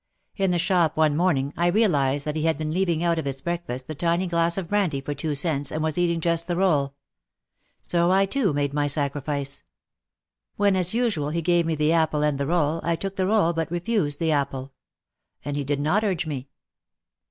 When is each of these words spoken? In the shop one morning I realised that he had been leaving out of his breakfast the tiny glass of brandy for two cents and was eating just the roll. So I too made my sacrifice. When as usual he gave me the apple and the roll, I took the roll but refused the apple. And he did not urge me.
In 0.35 0.49
the 0.49 0.57
shop 0.57 0.97
one 0.97 1.15
morning 1.15 1.53
I 1.55 1.67
realised 1.67 2.25
that 2.25 2.35
he 2.35 2.45
had 2.45 2.57
been 2.57 2.73
leaving 2.73 3.03
out 3.03 3.19
of 3.19 3.25
his 3.25 3.39
breakfast 3.39 3.85
the 3.85 3.93
tiny 3.93 4.25
glass 4.25 4.57
of 4.57 4.67
brandy 4.67 4.99
for 4.99 5.13
two 5.13 5.35
cents 5.35 5.71
and 5.71 5.83
was 5.83 5.95
eating 5.95 6.19
just 6.21 6.47
the 6.47 6.55
roll. 6.55 6.95
So 7.87 8.09
I 8.09 8.25
too 8.25 8.51
made 8.51 8.73
my 8.73 8.87
sacrifice. 8.87 9.61
When 10.55 10.75
as 10.75 10.95
usual 10.95 11.29
he 11.29 11.43
gave 11.43 11.67
me 11.67 11.75
the 11.75 11.93
apple 11.93 12.23
and 12.23 12.39
the 12.39 12.47
roll, 12.47 12.81
I 12.83 12.95
took 12.95 13.15
the 13.15 13.27
roll 13.27 13.53
but 13.53 13.69
refused 13.69 14.17
the 14.17 14.31
apple. 14.31 14.73
And 15.45 15.55
he 15.55 15.63
did 15.63 15.79
not 15.79 16.03
urge 16.03 16.25
me. 16.25 16.49